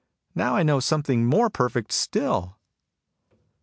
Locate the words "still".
1.91-2.57